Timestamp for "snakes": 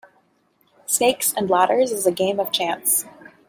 0.87-1.31